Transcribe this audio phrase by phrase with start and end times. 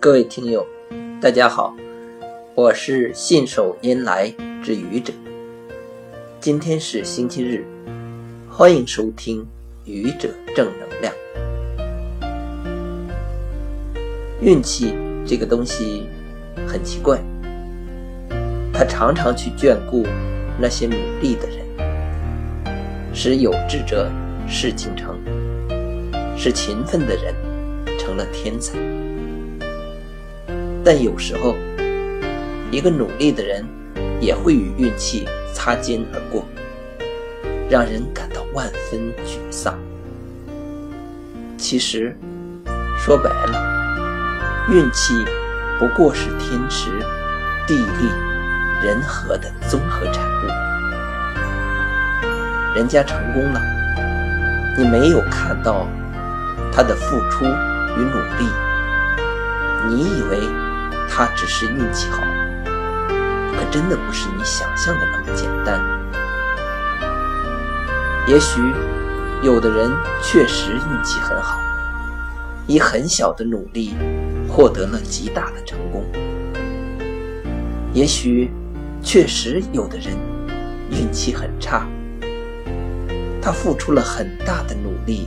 [0.00, 0.64] 各位听友，
[1.20, 1.74] 大家好，
[2.54, 4.32] 我是信手拈来
[4.62, 5.12] 之愚者。
[6.38, 7.66] 今天是星期日，
[8.48, 9.44] 欢迎收听
[9.84, 11.12] 愚者正能量。
[14.40, 14.94] 运气
[15.26, 16.06] 这个东西
[16.64, 17.20] 很奇怪，
[18.72, 20.06] 它常常去眷顾
[20.60, 21.66] 那些努力的人，
[23.12, 24.08] 使有志者
[24.46, 25.18] 事竟成，
[26.36, 27.34] 使勤奋的人
[27.98, 28.78] 成了天才。
[30.90, 31.54] 但有时候，
[32.70, 33.62] 一个努力的人
[34.22, 36.42] 也会与运气擦肩而过，
[37.68, 39.78] 让人感到万分沮丧。
[41.58, 42.16] 其实，
[42.98, 45.12] 说白了，运气
[45.78, 46.88] 不过是天时、
[47.66, 48.08] 地利、
[48.82, 50.46] 人和的综合产物。
[52.74, 53.60] 人家成功了，
[54.78, 55.86] 你没有看到
[56.72, 58.48] 他的付出与努力，
[59.86, 60.67] 你以为？
[61.08, 62.22] 他只是运气好，
[63.56, 65.80] 可真的不是你想象的那么简单。
[68.28, 68.60] 也许
[69.42, 69.90] 有的人
[70.22, 71.58] 确实运气很好，
[72.66, 73.94] 以很小的努力
[74.48, 76.02] 获得了极大的成功；
[77.94, 78.50] 也许
[79.02, 80.14] 确实有的人
[80.90, 81.86] 运气很差，
[83.40, 85.26] 他付出了很大的努力，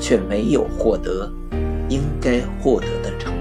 [0.00, 1.30] 却没有获得
[1.88, 3.32] 应该获得的成。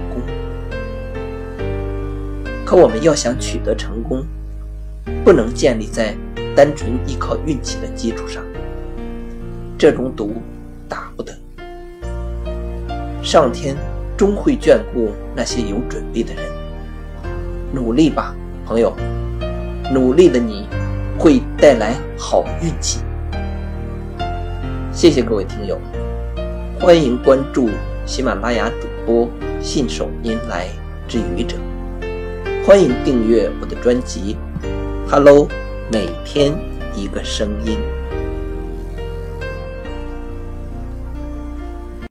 [2.72, 4.26] 可我们要想取得成功，
[5.26, 6.16] 不能建立在
[6.56, 8.42] 单纯依靠运气的基础上。
[9.78, 10.36] 这种赌
[10.88, 11.38] 打不得。
[13.22, 13.76] 上天
[14.16, 16.44] 终会眷顾那些有准备的人。
[17.74, 18.34] 努力吧，
[18.66, 18.96] 朋友，
[19.92, 20.66] 努力的你
[21.20, 23.02] 会带来好运气。
[24.94, 25.78] 谢谢各位听友，
[26.80, 27.70] 欢迎关注
[28.06, 30.70] 喜马拉雅主播信手拈来
[31.06, 31.58] 之愚者。
[32.64, 34.38] 欢迎订阅我的专辑，
[35.10, 35.48] 《Hello》，
[35.92, 36.54] 每天
[36.96, 37.80] 一个声音。